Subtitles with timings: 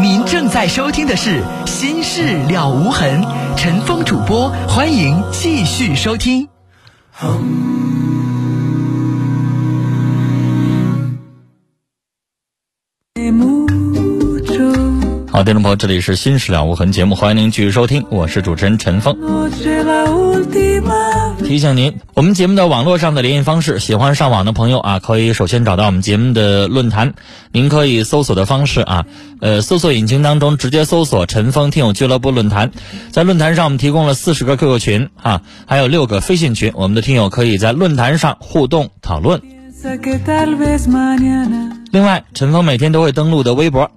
[0.00, 3.22] 您正在收听的是《心事了无痕》，
[3.56, 6.48] 陈峰主播，欢迎继续收听。
[15.38, 19.16] 好，听众朋友，这里是《心事了无痕》节目，欢迎您继续收听，我是主持人陈峰。
[21.44, 27.14] 提醒您，我们节目的网络上的联系方式，喜欢上网的朋友啊，可以首先找到我们节目的论坛，
[27.52, 29.06] 您可以搜索的方式啊，
[29.40, 32.72] 呃，搜索引擎当中直接搜索“陈峰听友俱乐部论坛”。
[33.12, 39.40] 在论坛上，我们提供了四十个 QQ 群啊，还有六个飞信群，我们的听友可以在论坛上互动讨论。
[41.92, 43.88] 另外，陈峰每天都会登录的微博。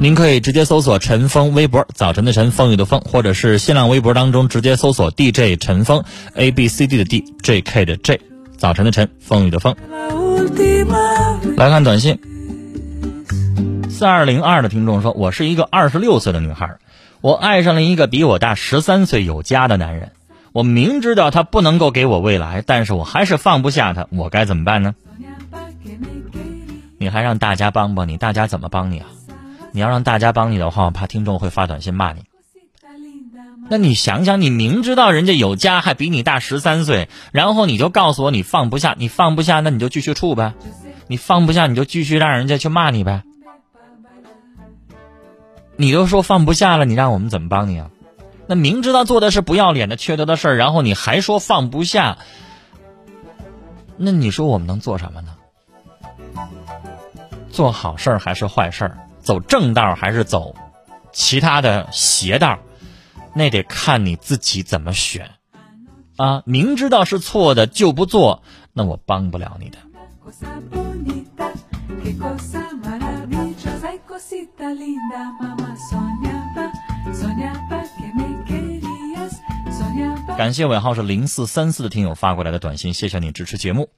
[0.00, 6.02] 您可以直接搜索陈峰微博，早晨的晨，风雨的风，或者是新浪微博当中直接搜索 DJ 陈峰
[6.34, 8.20] A B C D 的 D，J K 的 J，
[8.56, 9.76] 早晨的晨，风雨的风。
[11.56, 12.18] 来看短信，
[13.88, 16.78] 四二零二的听众说：“我是一个二十六岁的女孩，
[17.20, 20.10] 我爱上了一个比我大十三岁有家的男人，
[20.52, 24.94] 我明知道他不能够给我未来，但是我还是放不下他，我该怎么办呢？”
[26.98, 28.16] 你还让大家帮帮你？
[28.16, 29.06] 大家怎么帮你啊？
[29.72, 32.22] 你要让大家帮你的话，我怕听众会发短信骂你。
[33.70, 40.52] 那你想想，你明知道人家有家，还比你大十三岁，然后你就告诉我你放不下，你放不下，那你就继续处呗。
[41.06, 43.22] 你放不下，你就继续让人家去骂你呗。
[45.76, 47.90] 你都说放不下了，你让我们怎么帮你啊？
[48.46, 52.18] 那明知道做的是不要脸的、缺德的事儿，然后你还说放不下，
[53.96, 55.36] 那你说我们能做什么呢？
[57.50, 60.54] 做好事儿还是坏事儿，走正道还是走
[61.12, 62.58] 其他的邪道，
[63.34, 65.30] 那得看你自己怎么选
[66.16, 66.42] 啊！
[66.44, 69.78] 明知道是错的就不做，那我帮不了你的。
[80.36, 83.90] 感谢尾号是零四三四的听友发过来的短信，谢谢你支持节目。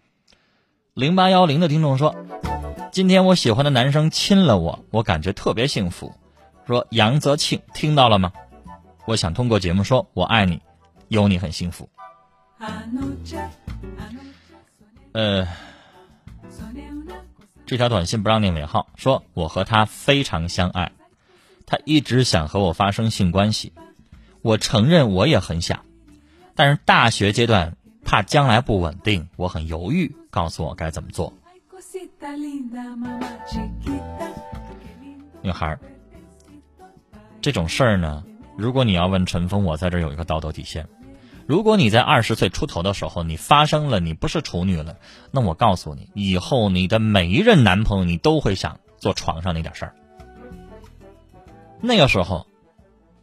[0.92, 2.14] 零八幺零的听众说。
[2.94, 6.14] 今天我喜欢的男生亲了我，我感觉特别幸福。
[6.64, 8.32] 说杨泽庆听到了吗？
[9.04, 10.62] 我想通过节目说我爱你，
[11.08, 11.88] 有你很幸福。
[15.10, 15.44] 呃，
[17.66, 20.92] 这条短信不让念尾号，说我和他非常相爱，
[21.66, 23.72] 他一直想和我发生性关系，
[24.40, 25.84] 我承认我也很想，
[26.54, 31.32] 但是大学阶段怕将来不稳定，我很犹豫，告诉我该怎么做。
[35.42, 35.78] 女孩，
[37.40, 38.24] 这种事儿呢，
[38.56, 40.88] 如果你要问陈峰，我在这有一个道德底线。
[41.46, 44.96] 如果你在二十岁出头的时候，你发生了，你不是处女了，
[45.30, 49.94] 那我告诉你，以后你的每一任男朋友，你都会想做床上那点事儿。
[51.80, 52.48] 那个时候，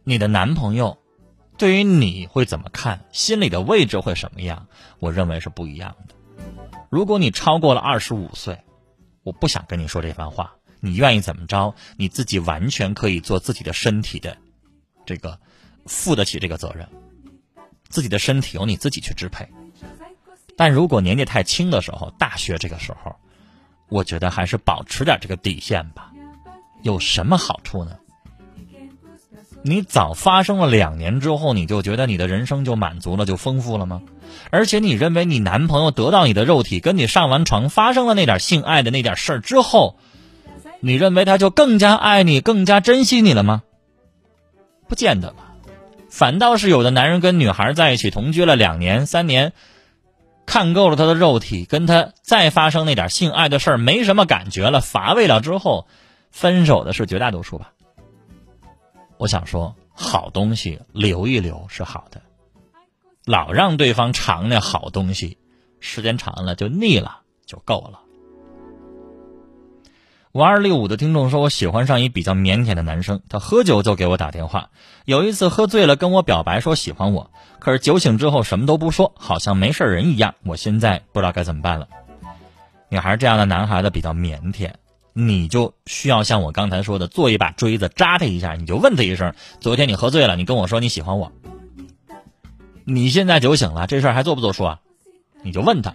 [0.02, 0.96] 你的男朋友
[1.58, 3.04] 对于你会怎么看？
[3.12, 4.66] 心里的位置会什么样？
[4.98, 6.14] 我认为是不一样的。
[6.90, 8.58] 如果你超过了二十五岁，
[9.22, 10.54] 我不想跟你说这番话。
[10.80, 11.74] 你愿意怎么着？
[11.96, 14.36] 你自己完全可以做自己的身体的，
[15.06, 15.38] 这个
[15.86, 16.88] 负得起这个责任。
[17.88, 19.48] 自己的身体由你自己去支配。
[20.56, 23.14] 但如果年纪太轻的时候，大学这个时候，
[23.88, 26.12] 我觉得还是保持点这个底线吧。
[26.82, 27.96] 有什么好处呢？
[29.62, 34.02] 你早发生了两年之后，你就觉得你的人生就满足了，就丰富了吗？
[34.50, 39.96] 而且你认为你男朋友得到你的肉体，跟你上完床发生了那点性爱的那点事儿之后，
[40.80, 43.62] 你认为他就更加爱你、更加珍惜你了吗？
[44.88, 45.54] 不见得吧，
[46.10, 49.52] 反倒是有的男人跟女孩在一起同居了两年、三年，
[50.44, 55.86] 看够了他的肉体，跟他再发生那点性爱的事儿没什么感觉了、乏味了之后，
[56.30, 57.72] 分手的是绝大多数吧。
[59.16, 62.20] 我想说，好东西留一留是好的。
[63.24, 65.38] 老让对方尝那好东西，
[65.78, 68.00] 时间长了就腻了，就够了。
[70.32, 74.70] 五二六五的听众说，我喜欢上一比较腼腆的男生，他喝酒就给我打电话。
[75.04, 80.34] 有一次喝醉了跟我表白说喜欢我，可是酒醒之后什么都不说，好像没事人一样。
[80.44, 81.86] 我现在不知道该怎么办了。
[82.88, 84.72] 女孩这样的男孩子比较腼腆，
[85.12, 91.30] 你就需要像我刚才说的，做一把锥子扎他一下，你就问他一声：昨天你喝醉了，你跟我说你喜欢我。
[92.84, 94.80] 你现在酒醒了，这事儿还做不做数啊？
[95.42, 95.94] 你就问他。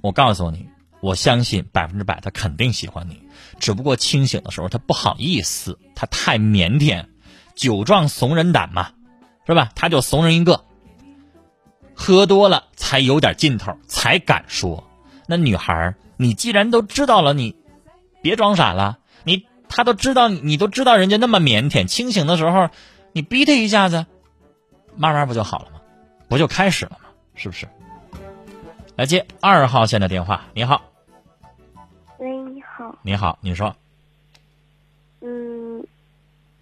[0.00, 0.68] 我告诉你，
[1.00, 3.20] 我相信百分之百他肯定喜欢你，
[3.58, 7.06] 只不过清醒的时候他不好意思，他太腼腆，
[7.54, 8.90] 酒壮怂人胆嘛，
[9.46, 9.70] 是吧？
[9.74, 10.64] 他就怂人一个，
[11.94, 14.88] 喝多了才有点劲头，才敢说。
[15.26, 17.56] 那女孩，你既然都知道了，你
[18.22, 22.70] 别装傻了，你他都知道，你都知道人家那么腼腆，清醒的时候
[23.12, 24.06] 你逼他一下子，
[24.96, 25.80] 慢慢不就好了吗？
[26.28, 27.08] 不就开始了吗？
[27.34, 27.66] 是不是？
[28.96, 30.82] 来接二号线的电话，你好，
[32.18, 33.74] 喂，你好，你好，你说，
[35.20, 35.86] 嗯，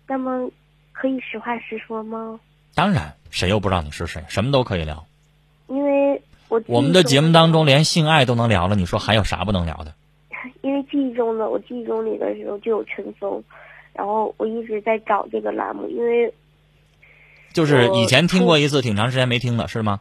[0.08, 0.50] 那么
[0.92, 2.38] 可以实话实说吗？
[2.74, 4.22] 当然，谁又不知道你是谁？
[4.28, 5.06] 什么都可以聊。
[5.68, 9.94] 因为我我们的节目当中中，连性爱都能聊了，你说还有啥不能聊的？
[10.60, 13.42] 因为记忆中的我记忆中你的时候就有陈峰，
[13.92, 16.34] 然后我一直在找这个栏目，因为
[17.54, 19.98] 就是以前听过一次，挺长时间没听了，是吗？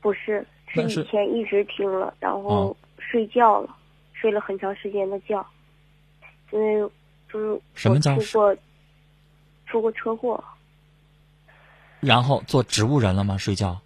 [0.00, 3.76] 不是是是以前一直听了，然后哦睡觉了，
[4.12, 5.44] 睡了很长时间的觉，
[6.52, 6.90] 因为
[7.30, 8.56] 就是我什么叫出过
[9.66, 10.42] 出过车祸，
[12.00, 13.36] 然后做植物人了吗？
[13.36, 13.78] 睡觉？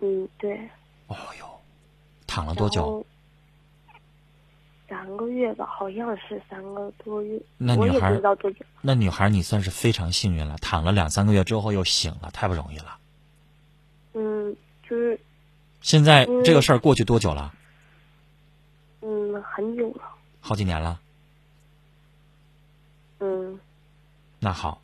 [0.00, 0.56] 嗯，对，
[1.06, 1.46] 哦呦，
[2.26, 3.04] 躺了多久？
[4.90, 8.66] 三个月吧，好像是三个多月，那女孩知道多久。
[8.80, 12.98] 那女孩你算是非常幸运了，躺了两三个月之后又醒了，太不容易了。
[14.14, 15.20] 嗯，就是
[15.80, 17.54] 现在嗯这个事儿过去多久了？
[19.02, 20.02] 嗯，很久了。
[20.40, 20.98] 好几年了。
[23.20, 23.60] 嗯，
[24.40, 24.82] 那好，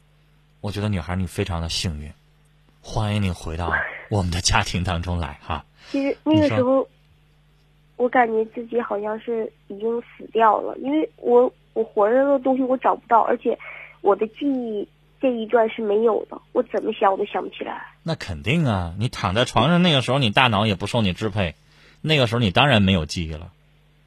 [0.60, 2.12] 我觉得女孩你非常的幸运，
[2.80, 3.72] 欢迎你回到
[4.08, 5.64] 我们的家庭当中来哈。
[5.90, 6.88] 其实那个时候，
[7.96, 13.58] 我感觉自己好像是已经死掉了，因为我我活着的东西我找不到，而且
[14.02, 14.87] 我的记忆
[15.20, 17.87] 这一段是没有的，我怎么想我都想不起来。
[18.02, 21.54] 那肯定啊，你躺在床上那个时候，你大脑也不受你支配，
[22.02, 23.50] 那个时候你当然没有记忆了。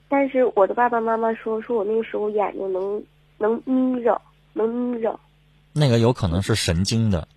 [0.08, 3.04] 但是我的爸爸妈妈说，说我那个时候眼睛能
[3.38, 4.22] 能眯着，
[4.54, 5.20] 能眯着。
[5.74, 7.28] 那个有可能是神经的、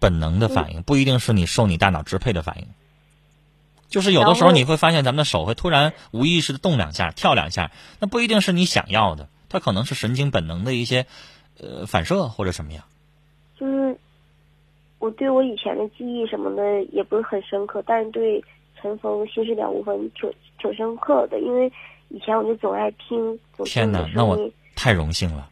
[0.00, 2.66] 本能的反应，不一定是你受你大脑支配的反应。
[3.88, 11.06] 就是有的时候你会发现，咱们的手会突然无意识的动两下、跳两下，那不一定是你想要的，它可能是神经本能的一些
[11.60, 12.84] 呃反射或者什么样。
[13.58, 13.96] 就是
[14.98, 18.44] 我对我以前的记忆什么的也不是很深刻，但是对
[18.80, 21.72] 尘封《心事了无痕》挺挺深刻的，因为
[22.08, 25.48] 以前我就总爱听，天哪，那我，太荣幸了。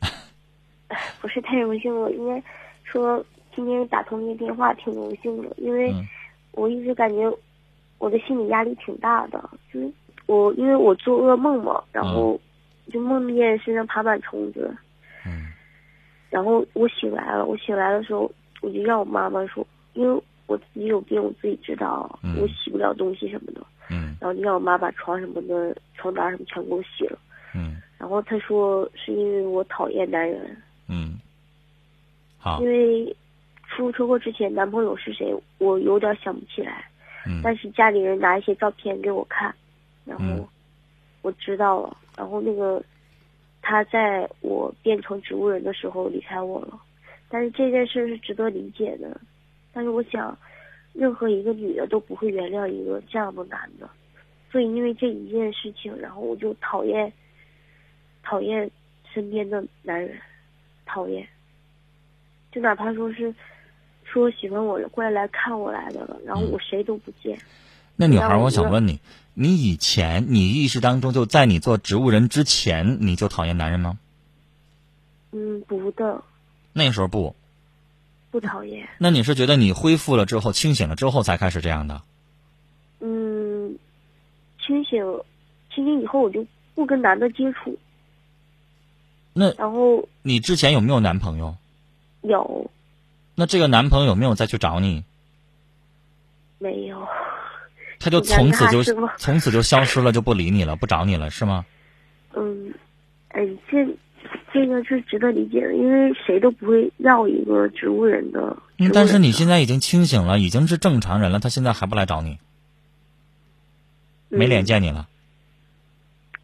[1.20, 2.42] 不是太荣幸了，应该
[2.84, 3.24] 说
[3.54, 6.06] 今天打通这个电话挺荣幸的，因为嗯
[6.52, 7.30] 我一直感觉
[8.02, 9.38] 我的心理压力挺大的，
[9.72, 9.88] 就是
[10.26, 12.36] 我因为我做噩梦嘛，然后
[12.92, 14.76] 就梦见身上爬满虫子，
[15.24, 15.46] 嗯。
[16.28, 18.28] 然后我醒来了，我醒来的时候，
[18.60, 24.16] 我就让我妈妈说，因为我自己有病，我自己知道，嗯我洗不了东西什么的，嗯。
[24.20, 27.16] 然后就让我妈把床什么的、床单什么全给我洗了。
[27.54, 27.80] 嗯。
[27.98, 30.56] 然后她说是因为我讨厌男人，
[30.88, 31.20] 嗯，
[32.36, 32.60] 好。
[32.60, 33.16] 因，为
[33.68, 36.84] 出车祸之前男朋友是谁，我有点想不起来，
[37.26, 37.40] 嗯。
[37.42, 39.54] 但是家里人拿一些照片给我看，
[40.04, 40.48] 然后嗯。
[41.22, 42.82] 我知道了，然后那个
[43.60, 46.76] 他在我变成植物人的时候离开我了，
[47.28, 49.20] 但是这件事是值得理解的，
[49.72, 50.36] 但是我想，
[50.92, 53.88] 任何一个女的都不会原谅一个这样的男的，
[54.50, 57.12] 所以因为这一件事情，然后我就讨厌
[58.24, 58.68] 讨厌
[59.14, 60.18] 身边的男人，
[60.84, 61.24] 讨厌，
[62.50, 63.32] 就哪怕说是
[64.12, 67.38] 说喜欢我过来来看我来的了，然后我谁都不见。
[67.96, 69.00] 那女孩我想问你，
[69.32, 73.98] 你以前你意识当中就在你做植物人之前，你就讨厌男人吗？
[75.32, 76.22] 嗯，不的，
[76.74, 77.34] 那时候不，
[78.30, 78.86] 不讨厌。
[78.98, 82.02] 那你是觉得你恢复了之后、清醒了之后才开始这样的？
[83.00, 83.78] 嗯，
[84.64, 85.02] 清醒，
[85.74, 87.78] 清醒以后我就不跟男的接触，
[89.32, 91.56] 那然后你之前有没有男朋友？
[92.22, 92.70] 有
[93.34, 95.04] 那这个男朋友有没有再去找你？
[96.58, 97.08] 没有？
[97.98, 98.82] 他就从此就
[99.16, 101.64] 从此就消失了，就不理你了，不找你了，是吗？
[102.34, 102.74] 嗯，
[103.28, 103.86] 哎，这
[104.52, 108.56] 这个是值得理解的，因为谁都不会要一个植物人的。
[108.78, 112.38] 嗯，但是你现在已经清醒了，已经是正常人了，他现在还不来找你，
[114.28, 114.62] 没脸。
[114.62, 115.08] 嗯见你了。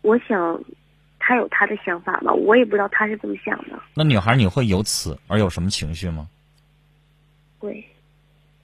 [0.02, 0.62] 我想，
[1.18, 3.78] 他有他的想法吧，我也不知道他是怎么想的。
[3.94, 6.28] 那女孩，你会由此而有什么情绪吗？
[7.58, 7.84] 会，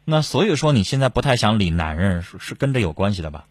[0.05, 3.47] 那所以说你现在不太想理男人，是是跟这有关系的吧？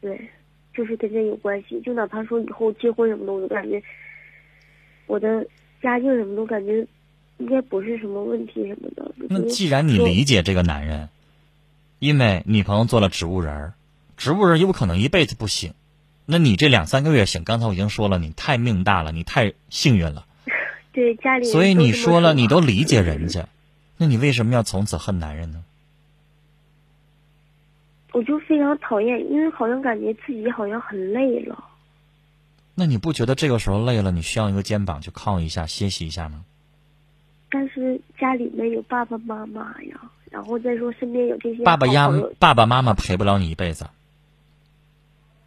[0.00, 0.28] 对，
[0.74, 1.80] 就是跟这有关系。
[1.80, 3.82] 就哪怕说以后结婚什么的，我都感觉
[5.06, 5.46] 我的
[5.82, 6.86] 家境什么都感觉
[7.38, 9.10] 应该不是什么问题什么的。
[9.28, 11.08] 那既然你理解这个男人，
[11.98, 13.74] 因为女朋友做了植物人儿，
[14.16, 15.72] 植物人有可能一辈子不醒，
[16.26, 20.26] 那你这两三个月醒，刚才我已经说了，你太命大了，你太幸运了，
[20.92, 23.48] 对家里所以你说了，你都理解人家，
[24.02, 25.62] 那你为什么要从此恨男人呢？
[28.10, 31.64] 我就非常讨厌，因为好像感觉自己好像很累了。
[32.74, 36.44] 那你不觉得这个时候累了，你需要一个肩膀去靠一下，歇息一下吗？
[37.48, 43.86] 但是家里面有爸爸妈妈呀，然后再说身边有这些爸爸妈好朋友爸爸妈妈陪不了你一辈子，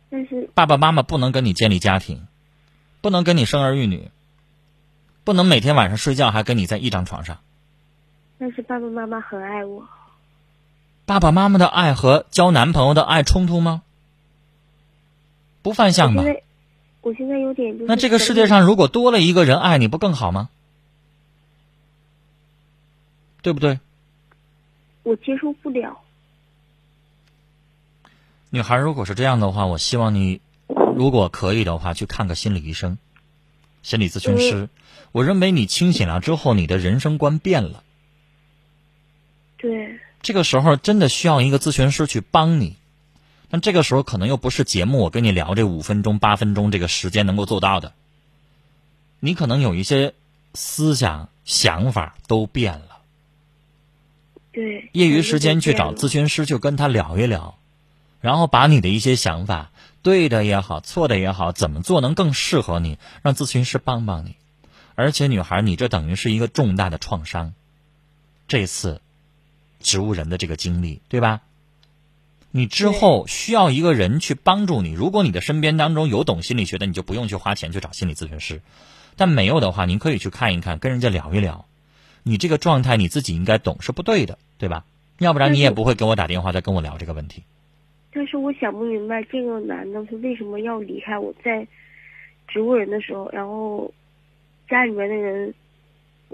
[0.10, 2.26] 但是爸爸妈妈不能跟你建立家庭，
[3.02, 4.10] 不能跟你生儿育女，
[5.26, 7.40] 不能每天晚上睡觉还跟你在一张床上。
[8.38, 9.88] 但是爸爸妈妈很爱我，
[11.06, 13.82] 爸爸妈妈的爱和交男朋友的爱冲突吗？
[15.62, 16.34] 不犯相吧我现？
[16.34, 16.44] 在
[17.02, 20.50] 我现在有点就是那这个世界上如果多了一个人爱你，不更好吗？
[23.42, 23.80] 对不对？
[25.04, 26.00] 我接受不了，
[28.50, 30.42] 女孩，如果是这样的话，我希望你，
[30.96, 32.98] 如果可以的话，去看个心理医生、
[33.84, 34.68] 心理咨询师。
[35.12, 37.84] 我认为你清醒了之后，你的人生观变了。
[39.66, 42.76] 对这个时候真的需要一个咨询师去帮你，
[43.50, 47.94] 但这个时候可能又不是节目我跟你聊这五分钟、八分钟这个时间能够做到的。
[49.20, 50.14] 你可能有一些
[50.54, 53.02] 思想、想法都变了。
[54.52, 57.58] 对，业余时间去找咨询师，就跟他聊一聊，
[58.22, 59.72] 然后把你的一些想法，
[60.04, 64.36] 对的也好，错的也好，怎么做能更适合你，让咨询师帮帮你。
[64.94, 67.54] 而且，女孩，你这等于是一个重大的创伤，
[68.48, 69.02] 这次
[69.86, 71.42] 植物人的这个经历，对吧？
[72.52, 74.92] 你之后需要一个人去帮助你。
[74.92, 78.58] 如果你的身边当中有懂心理学的，你就不用去花钱去找心理咨询师；
[79.16, 81.66] 但没有的话，您可以去看一看，跟人家聊一聊。
[82.24, 84.86] 你这个状态你自己应该懂是不对的，对吧？
[85.20, 87.44] 要不然你也不会给我打电话再跟我聊这个问题。
[88.12, 91.34] 但是我想不明白，这个男的他为什么要离开我？
[91.44, 91.68] 在
[92.48, 93.94] 植物人的时候，然后
[94.70, 95.54] 家里面的人，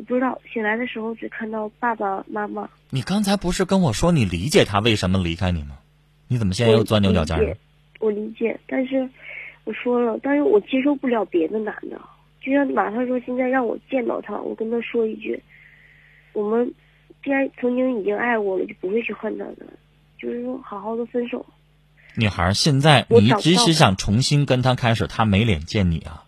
[0.01, 2.67] 我不知道，醒来的时候只看到爸爸妈妈。
[2.89, 5.77] 你刚才不是跟我说你理解他为什么离开你吗？
[6.27, 7.55] 你怎么现在又钻牛角尖了
[7.99, 9.07] 我理解？，但是
[9.63, 12.01] 我说了，但是我接受不了别的男的，
[12.43, 15.39] 就像哪怕说现在让我见到他，我跟他说一句，
[16.33, 16.73] 我们
[17.23, 19.67] 既然曾经已经爱过了，就不会去恨他的，
[20.17, 21.45] 就是说好好的分手。
[22.15, 26.23] 女孩，现在你即使找不到想重新跟他开始，他没脸见你啊。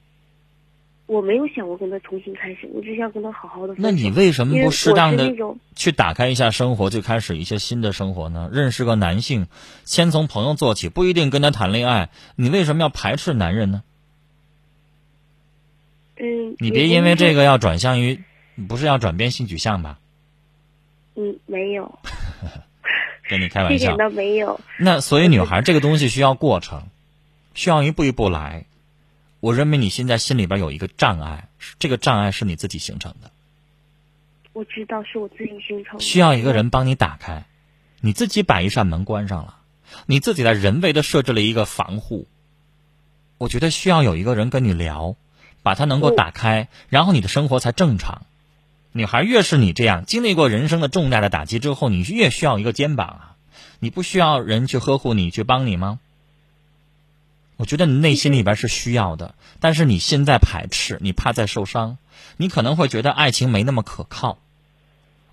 [1.13, 3.75] 我没有想过跟他重新开始，我只想跟他好好的。
[3.77, 5.32] 那你为什么不适当的
[5.75, 8.50] 去打开一下生活，就开始一些新的生活呢？
[8.51, 9.46] 认识个男性，
[9.86, 12.10] 先从朋友做起，不一定跟他谈恋爱。
[12.36, 13.84] 你为什么要排斥男人呢？
[16.17, 18.24] 嗯，你别因为这个要转向于，
[18.67, 20.00] 不是要转变性取向吧？
[21.15, 22.00] 嗯没有，
[23.29, 24.60] 跟你开玩笑没有。
[24.79, 26.84] 那所以，女孩这个东西需要过程，
[27.53, 28.65] 需要一步一步来。
[29.43, 33.29] 我认为你现在心里边有一个障碍，这个障碍是你自己形成的，
[34.53, 36.00] 我知道是我自己形成的。
[36.00, 37.43] 需要一个人帮你打开。
[38.00, 39.57] 你自己把一扇门关上了，
[40.05, 42.25] 你自己在人为的设置了一个防护。
[43.38, 45.17] 我觉得需要有一个人跟你聊，
[45.62, 48.25] 把它能够打开，然后你的生活才正常。
[48.93, 53.35] 女孩越是你这样经历过人生的重大的打击之后，你越需要一个肩膀啊！
[53.79, 56.00] 你不需要人去呵护你、去帮你吗？
[57.57, 61.98] 我觉得你内心里边是需要的，但是你现在排斥，你怕再受伤，
[62.38, 64.39] 你可能会觉得爱情没那么可靠。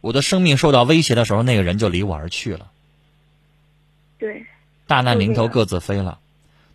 [0.00, 2.70] 我的生命受到威胁的时候，那个人就离我而去了，
[4.18, 4.46] 对，
[4.86, 6.18] 大难临头各自飞了。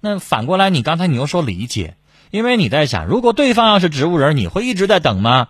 [0.01, 1.95] 那反过来，你刚才你又说理解，
[2.31, 5.49] 因为你在想，如果对方要是植物人，你会一直在等吗？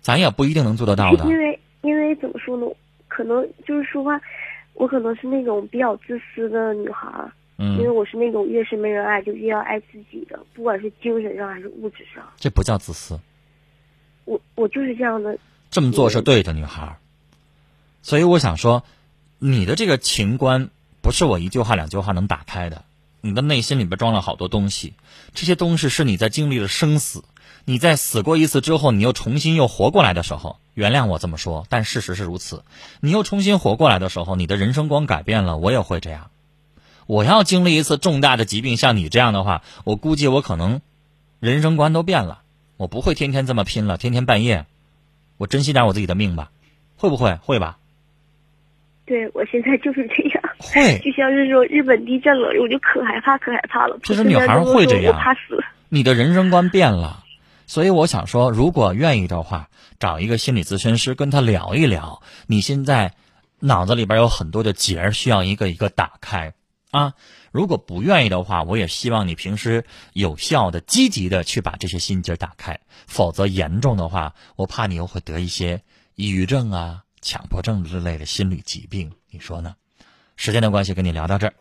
[0.00, 1.38] 咱也不一定能做得到的因。
[1.38, 2.66] 为因为怎么说呢？
[3.08, 4.20] 可能就是说话，
[4.74, 7.08] 我可能是那种比较自私的女孩
[7.58, 13.18] 儿，因为嗯，我是那种越是没人爱就越要爱自己的，不管是精神上还是物质上，这不叫自私，
[14.24, 15.38] 我我就是这样的。
[15.70, 16.96] 这么做是对的，女孩儿。
[18.02, 18.84] 所以我想说，
[19.38, 20.70] 你的这个情关
[21.02, 22.84] 不是我一句话两句话能打开的。
[23.20, 24.94] 你的内心里边装了好多东西，
[25.34, 27.24] 这些东西是你在经历了生死，
[27.64, 32.62] 你在死过一次之后，你又重新又活过来的时候，原谅我这么说，但事实是如此。
[33.00, 36.30] 你又重新活过来的时候，你的人生观改变了，我也会这样。
[37.06, 40.80] 我要经历一次重大的疾病，像你这样的话，我估计我可能
[41.40, 42.42] 人生观都变了。
[42.76, 44.66] 我不会天天这么拼了，天天半夜，
[45.38, 46.50] 我珍惜点我自己的命吧，
[46.96, 47.36] 会不会？
[47.36, 47.78] 会吧？
[49.06, 50.98] 对我现在就是这样，会。
[50.98, 53.98] 就像是说日本地震了，我就可害怕可害怕了。
[54.02, 55.62] 其实女孩会这样怕死。
[55.88, 57.22] 你的人生观变了，
[57.66, 59.68] 所以我想说，如果愿意的话，
[60.00, 62.20] 找一个心理咨询师跟他聊一聊。
[62.48, 63.12] 你现在
[63.60, 66.52] 脑子里边有很多的结，需要一个一个打开
[66.90, 67.14] 啊。
[67.52, 75.82] 如果不愿意的话，我也希望你平时有效的、积极的去把这些心结打开，否则严重的话，我怕你又会得一些
[76.14, 79.74] 抑郁症啊、强迫症之类的心理疾病，你说呢？
[80.36, 81.54] 时间的关系，跟你聊到这儿。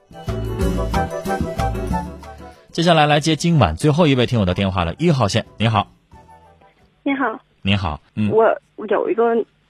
[2.73, 5.87] 接下来来接今晚最后一位听友的电话了，一号线，你好，
[7.03, 8.43] 你好，你好，嗯，我
[8.89, 9.23] 有一个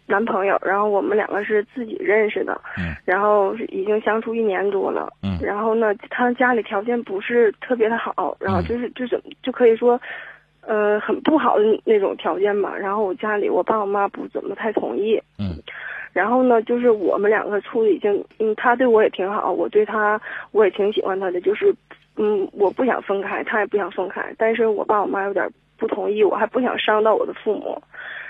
[0.08, 5.40] 男朋友，然后我们两个是自己认识的，嗯，然后已经相处一年多了，嗯。
[5.42, 8.66] 然后呢，他家里条件不是特别的好，然后嗯。
[8.66, 10.00] 就是就是就可以说，
[10.62, 12.76] 呃，很不好的那种条件吧。
[12.76, 15.58] 然后我家里我爸我妈不怎么太同意，嗯，
[16.14, 20.22] 然后呢，就是我们两个处的已经，嗯，他对我也挺好，我对他
[20.52, 21.74] 我也挺喜欢他的，就是，
[22.18, 25.48] 嗯，我不想分开，他也不想分开，但是我爸我妈有点
[25.78, 27.82] 不同意，我还不想伤到我的父母，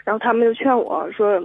[0.04, 1.40] 然后他们就劝我说，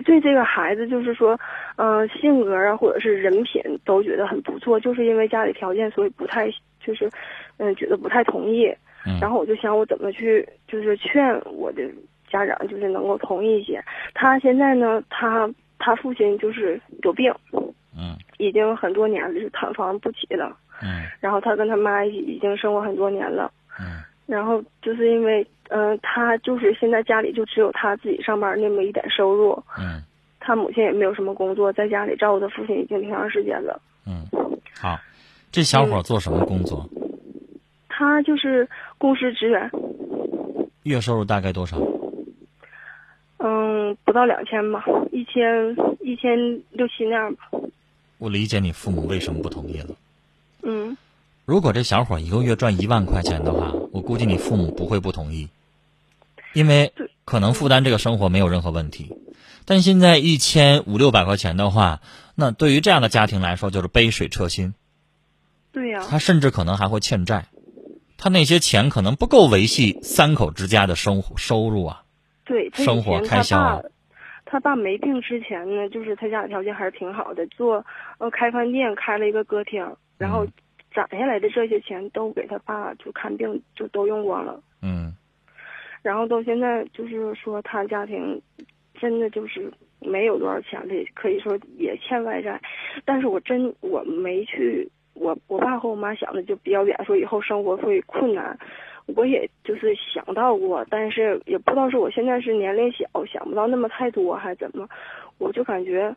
[0.02, 1.38] 对这个孩子就是说，
[1.76, 7.10] 嗯、性格啊或者是人品都觉得很不错，就是因为家里条件，所以不太就是，
[7.58, 8.66] 嗯、觉得不太同意。
[9.04, 11.82] 嗯然后我就想我怎么去就是劝我的
[12.30, 13.82] 家长，就是能够同意一些。
[14.14, 17.32] 他现在呢，他他父亲就是有病，
[17.96, 20.56] 嗯已经很多年了，就是躺床不起了。
[20.82, 23.52] 嗯然后他跟他妈已已经生活很多年了。
[24.26, 30.02] 嗯然后就是因为，嗯、他就是现在家里就只有他自己上班那么一点收入，嗯
[30.40, 33.80] 他母亲也没有什么工作，在家里照顾他父亲已经挺长时间了。
[34.06, 34.26] 嗯，
[34.80, 34.98] 好，
[35.50, 36.88] 这小伙做什么工作？
[37.88, 39.70] 他就是公司职员，
[40.84, 41.78] 月收入大概多少？
[43.38, 46.36] 嗯，不到两千吧，一千一千
[46.70, 47.50] 六七那样吧。
[48.18, 49.88] 我理解你父母为什么不同意了。
[50.62, 50.96] 嗯，
[51.44, 55.48] 如果这小伙一个月赚一万块钱的话，我估计你父母不会不同意，
[56.52, 56.92] 因为
[57.24, 59.16] 可能负担这个生活没有任何问题。
[59.64, 62.00] 但现在一千五六百块钱的话，
[62.36, 64.74] 那对于这样的家庭来说就是杯水车薪，
[65.72, 67.46] 对呀、他甚至可能还会欠债，
[68.18, 72.02] 他那些钱可能不够维系三口之家的生活收入啊。
[72.44, 73.82] 对，生活开销啊
[74.44, 77.84] 他爸，没病之前呢，就是他家里条件还是挺好的，做
[78.18, 80.52] 呃开饭店，开了一个歌厅，然后嗯
[80.94, 85.12] 攒下来的这些钱都给他爸就看病就都用光了，嗯
[86.02, 88.40] 然后到现在就是说他家庭
[88.94, 92.60] 真的就是没有多少钱了，可以说也欠外债，
[93.04, 98.58] 但是我真我没去，我我爸和我妈想的就比较远，说以后生活会困难。
[99.16, 104.88] 我也就是想到过，但是也不知道是我现在是年龄小，想不到那么太多，还怎么，
[105.38, 106.14] 我就感觉，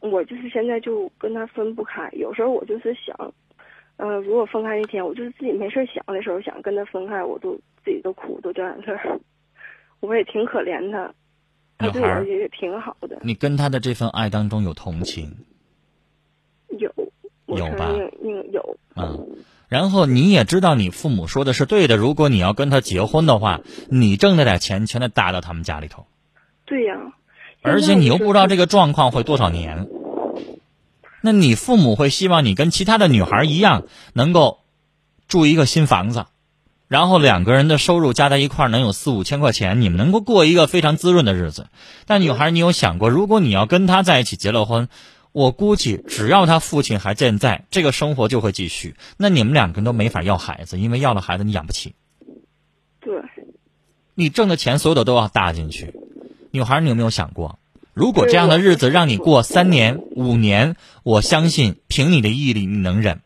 [0.00, 2.10] 我就是现在就跟他分不开。
[2.12, 3.16] 有时候我就是想，
[3.96, 9.20] 嗯、如果分开那天，我就是自己没事想的时候想跟他分开，我都自己都哭，都掉眼泪儿。
[10.00, 11.14] 我也挺可怜他，
[11.78, 15.36] 他对我也挺好的，你跟他的这份爱当中有同情，
[16.70, 16.92] 有，
[17.46, 19.36] 有吧认应有，嗯，
[19.68, 26.06] 然后你也知道你父母说的是对的，如果你要跟他结婚的话，你挣那点钱全得搭到他们家里头，
[26.64, 26.96] 对呀、
[27.62, 29.86] 而且你又不知道这个状况会多少年。
[31.22, 34.58] 那你父母会希望你跟其他的女孩一样，能够
[35.28, 36.26] 住一个新房子，
[36.88, 41.68] 然后两个人的收入加在一块儿能有四五千块钱，你们能够过一个非常滋润的日子。
[42.06, 44.88] 但女孩，你有想过，如果你要跟他在一起结了婚，
[45.32, 48.96] 我估计只要他父亲还健在，这个生活就会继续。
[49.16, 51.94] 那你们两个人都没法要孩子，因为要了孩子你养不起，
[53.00, 53.14] 对，
[54.14, 55.94] 你挣的钱所有的都要搭进去。
[56.50, 57.58] 女孩，你有没有想过，
[57.94, 63.20] 如果这样的日子让你过三年、五年，我相信凭你的毅力你能忍。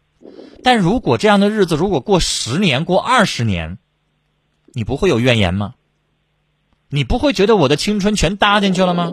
[0.65, 3.79] 但如果这样的日子如果过十年、过二十年，
[4.73, 5.75] 你不会有怨言吗？
[6.89, 9.13] 你不会觉得我的青春全搭进去了吗？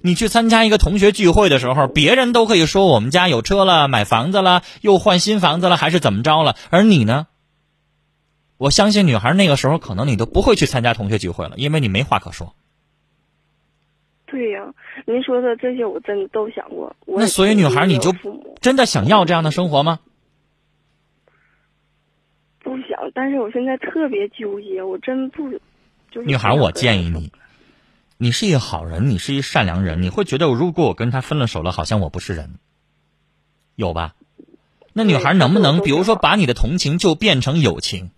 [0.00, 7.26] 你去参加一个同学聚会的时候，别人都可以说我们家有车了、买房子了、又换新房子了，还是怎么着了，而你呢？
[8.56, 12.54] 我相信女孩那个时候可能你都不会去参加同学聚会了，因为你没话可说。
[14.30, 14.74] 对呀、
[15.06, 16.94] 您说的这些我真的都想过。
[17.06, 18.14] 那所以女孩你就
[18.60, 20.00] 真的想要这样的生活吗？
[22.60, 25.50] 不想，但是我现在特别纠结，我真不
[26.10, 26.24] 就是。
[26.24, 27.32] 女孩，我建议你，
[28.18, 32.58] 你是一个好人，你是一善良人，你会觉得如果我跟他分了手了，好像我不是人，
[33.74, 34.14] 有吧？
[34.92, 38.10] 那女孩能不能，比如说把你的同情就变成友情？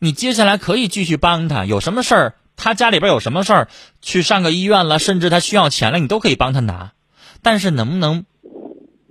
[0.00, 3.68] 你接下来可以继续帮他，有什么事儿，他家里边有什么事儿，
[4.02, 6.92] 去上个医院了，甚至他需要钱了，你都可以帮他拿。
[7.40, 8.26] 但是能不能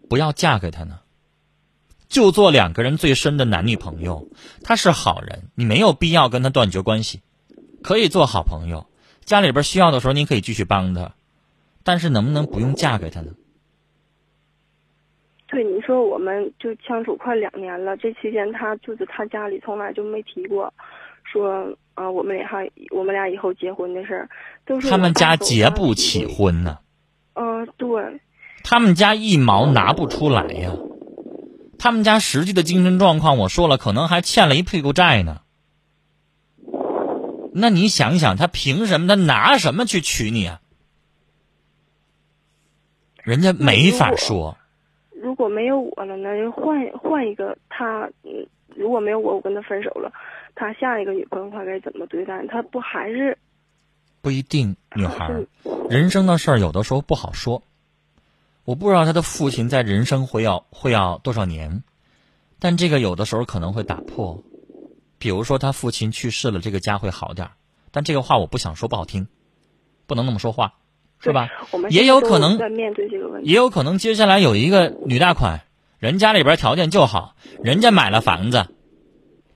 [0.09, 0.99] 不要嫁给他呢？
[2.09, 4.27] 就做两个人最深的男女朋友。
[4.63, 7.21] 他是好人，你没有必要跟他断绝关系，
[7.81, 8.85] 可以做好朋友。
[9.21, 11.13] 家里边需要的时候，你可以继续帮他，
[11.83, 13.31] 但是能不能不用嫁给他呢？
[15.47, 20.73] 对你说，我们就相处快两年了，这期间他就是他家里从来就没提过，
[21.23, 22.47] 说啊、我们俩
[22.91, 24.29] 我们俩以后结婚的事儿，
[24.65, 26.27] 都是他们家结不起。
[26.27, 26.77] 婚呢，
[27.33, 28.21] 嗯、对，
[28.63, 30.71] 他们家一毛拿不出来呀。
[31.79, 35.41] 他们家实际的精神状况，我说了，可能还欠了一屁股债呢。
[37.53, 39.07] 那你想想，他凭什么？
[39.07, 40.61] 他拿什么去娶你啊？
[43.23, 44.55] 人家没法说。
[45.19, 46.51] 如果没有我了那就？
[46.51, 50.13] 换换一个他，嗯，如果没有我，我跟他分手了，
[50.59, 52.45] 他下一个女朋友他该怎么对待？
[52.47, 53.37] 他不还是？
[54.21, 55.31] 不一定，女孩，
[55.87, 57.61] 人生的事儿有的时候不好说。
[58.65, 61.83] 我不知道他的父亲在人生会要会要多少年，
[62.59, 64.43] 但这个有的时候可能会打破。
[65.19, 67.53] 比如说他父亲去世了，这个家会好点儿。
[67.91, 69.27] 但这个话我不想说，不好听，
[70.07, 70.73] 不能那么说话，
[71.19, 71.47] 是吧？
[71.89, 75.61] 也有可能在面对这个问题，也有可能接下来有一个女大款，
[75.99, 78.67] 人家里边条件就好，人家买了房子，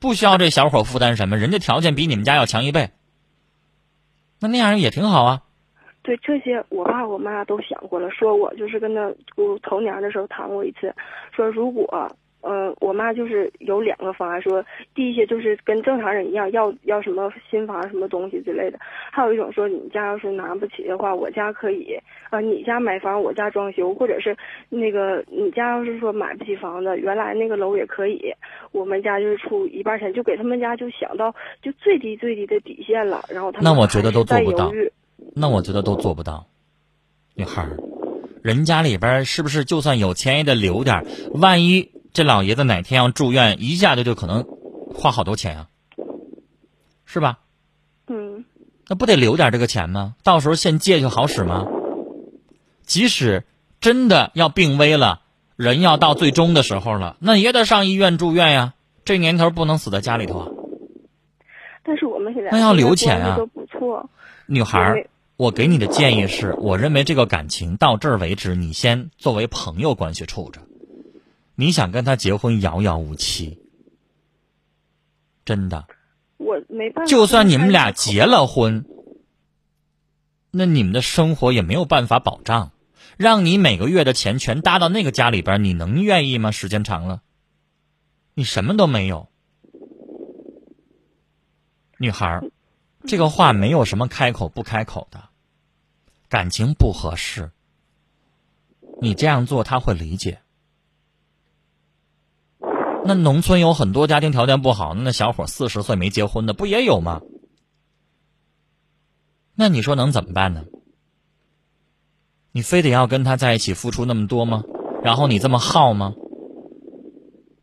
[0.01, 2.89] 不需要这小伙负担什么，人家条件比你们家要强一倍。
[4.41, 5.41] 那那样也挺好啊。
[6.01, 9.01] 对这些，我爸我妈都想过了，说我就是跟他
[9.37, 10.93] 我头年的时候谈过一次，
[11.33, 11.87] 说如果。
[12.43, 14.63] 嗯，我妈就是有两个方案，说
[14.95, 18.77] 第一些就是跟正常人一样，要要什么新房什么东西之类的；
[19.11, 21.95] 还有一种说你家要是拿不起的话，我家可以
[22.29, 24.35] 啊，你家买房，我家装修，或者是
[24.69, 28.33] 那个你家要是说买不起房子，原来那个楼也可以，
[28.71, 34.71] 我们家就是出一半钱，就给他们家就想到就最低最低的底线了，然后他们那我觉得都做不到，
[35.35, 36.43] 那我觉得都做不到，
[37.35, 37.77] 女孩儿，
[38.41, 41.05] 人家里边是不是就算有钱也得留点，
[41.39, 41.87] 万一。
[42.13, 44.45] 这老爷子哪天要住院，一下子就可能
[44.93, 45.67] 花好多钱啊，
[47.05, 47.39] 是吧？
[48.07, 48.45] 嗯。
[48.87, 50.15] 那不得留点这个钱吗？
[50.21, 51.65] 到时候现借就好使吗？
[52.83, 53.45] 即使
[53.79, 55.21] 真的要病危了，
[55.55, 58.73] 人要到最终的时候了，那也得上医院住院呀。
[59.05, 60.47] 这年头不能死在家里头啊。
[61.83, 63.37] 但是我们现在那要留钱啊。
[63.37, 64.09] 都不错。
[64.45, 70.59] 女孩，我给你的建议是，我认为这个感情到这儿为止，你先作为朋友关系处着。
[71.55, 73.59] 你想跟他结婚，遥遥无期。
[75.45, 75.87] 真的，
[76.37, 77.09] 我没办法。
[77.09, 78.85] 就算你们俩结了婚，
[80.51, 82.71] 那你们的生活也没有办法保障。
[83.17, 86.49] 让你每个月的钱全搭到那个家里边，你能愿意吗？
[86.49, 87.21] 时间长了，
[88.33, 89.29] 你什么都没有。
[91.99, 92.41] 女孩，
[93.05, 95.29] 这个话没有什么开口不开口的，
[96.29, 97.51] 感情不合适，
[99.01, 100.41] 你这样做他会理解。
[103.03, 107.21] 那农村有很多家庭条件不好，那小伙四十岁没结婚的不也有吗？
[109.55, 110.65] 那你说能怎么办呢？
[112.51, 114.63] 你非得要跟他在一起付出那么多吗？
[115.03, 116.13] 然后你这么耗吗？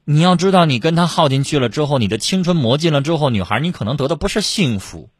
[0.05, 5.11] 你要知道，你跟他耗进去了之后，你的青春磨尽了之后，女孩你可能得的不是幸福。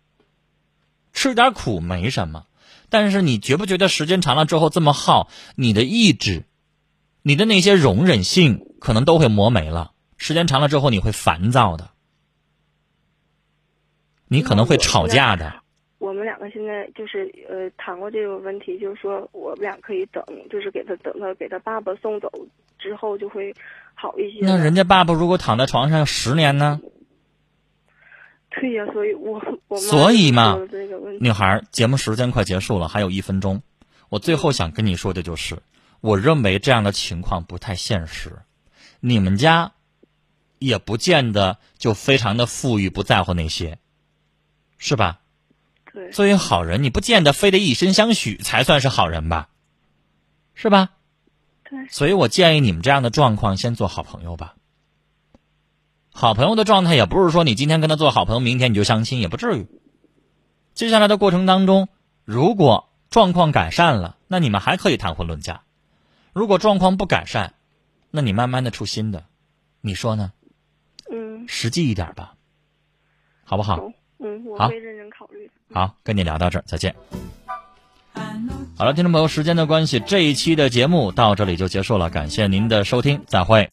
[1.13, 2.47] 吃点苦没什么，
[2.89, 6.45] 但是你觉不觉得时间长了之后这么耗，你的意志，
[7.23, 9.93] 你的那些容忍性可能都会磨没了。
[10.19, 11.89] 时间长了之后，你会烦躁的，
[14.27, 15.63] 你可能会吵架的。
[15.99, 22.31] 我们两个现在就是呃谈过这个问题，就是说我们俩可以等，就是给他等他给他爸爸送走
[22.79, 23.55] 之后就会
[23.95, 24.39] 好一些。
[24.43, 26.81] 那人家爸爸如果躺在床上十年呢？
[28.51, 30.59] 对呀，所以我 我所以嘛，
[31.21, 33.63] 女孩，节目时间快结束了，还有一分钟，
[34.09, 35.59] 我最后想跟你说的就是，
[36.01, 38.31] 我认为这样的情况不太现实，
[39.01, 39.73] 你们家。
[40.59, 43.79] 也不见得就非常的富裕，不在乎那些，
[44.79, 45.21] 是吧？
[45.93, 46.11] 对。
[46.11, 49.49] 作为好人，你不见得非得以身相许才算是好人吧？
[50.55, 50.91] 是吧？
[51.65, 51.89] 对。
[51.89, 54.55] 所以我建议你们这样的状况，先做好朋友吧。
[56.13, 59.69] 好朋友的状态也不是说你今天跟他做好朋友，明天你就相亲，也不至于。
[60.75, 61.89] 接下来的过程当中，
[62.25, 65.63] 如果状况改善了，那你们还可以谈婚论嫁；
[66.33, 67.55] 如果状况不改善，
[68.11, 69.25] 那你慢慢的出新的，
[69.81, 70.33] 你说呢？
[71.49, 72.35] 实际一点吧，
[73.43, 73.91] 好不好？
[74.21, 75.51] 嗯，我会认真考虑。
[75.73, 76.95] 好，跟你聊到这儿，再见。
[78.77, 83.67] 好了，听众朋友，时间的关系，这一期的节目到这里就结束了，感谢您的收听，再会。